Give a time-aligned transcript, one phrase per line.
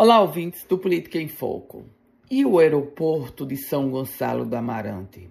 [0.00, 1.84] Olá, ouvintes do Política em Foco.
[2.30, 5.28] E o aeroporto de São Gonçalo do Amarante?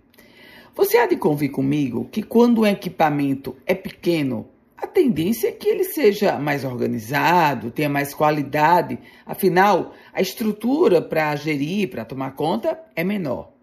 [0.75, 5.70] Você há de convir comigo que quando o equipamento é pequeno, a tendência é que
[5.70, 12.78] ele seja mais organizado, tenha mais qualidade, afinal, a estrutura para gerir, para tomar conta,
[12.94, 13.54] é menor.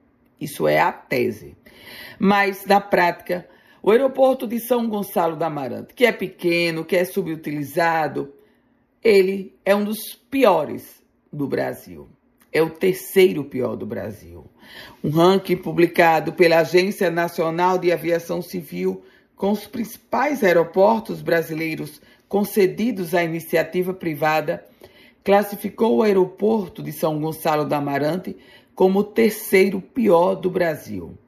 [0.41, 1.55] Isso é a tese.
[2.19, 3.47] Mas, na prática,
[3.83, 8.33] o aeroporto de São Gonçalo do Amarante, que é pequeno, que é subutilizado,
[9.05, 12.09] ele é um dos piores do Brasil.
[12.51, 14.47] É o terceiro pior do Brasil.
[15.03, 19.05] Um ranking publicado pela Agência Nacional de Aviação Civil
[19.37, 24.65] com os principais aeroportos brasileiros concedidos à iniciativa privada
[25.23, 28.37] classificou o aeroporto de São Gonçalo do Amarante
[28.75, 31.19] como o terceiro pior do Brasil.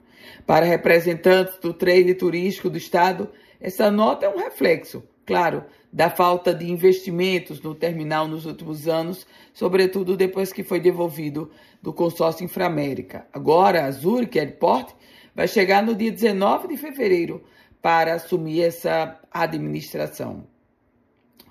[0.47, 3.29] Para representantes do trade turístico do Estado,
[3.61, 9.27] essa nota é um reflexo claro, da falta de investimentos no terminal nos últimos anos,
[9.53, 11.51] sobretudo depois que foi devolvido
[11.83, 13.27] do consórcio Inframérica.
[13.33, 14.95] Agora, a Zurich Airport
[15.35, 17.43] vai chegar no dia 19 de fevereiro
[17.83, 20.47] para assumir essa administração.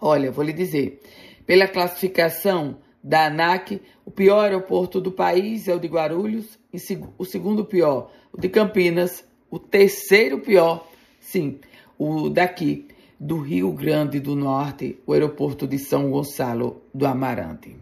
[0.01, 1.01] Olha, vou lhe dizer,
[1.45, 6.57] pela classificação da ANAC, o pior aeroporto do país é o de Guarulhos,
[7.17, 10.87] o segundo pior, o de Campinas, o terceiro pior,
[11.19, 11.59] sim,
[11.97, 12.87] o daqui,
[13.25, 17.75] do Rio Grande do Norte, o aeroporto de São Gonçalo do Amarante.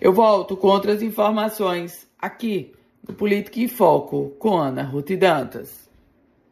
[0.00, 2.72] Eu volto com outras informações aqui
[3.06, 5.86] no Política em Foco com Ana Ruth Dantas.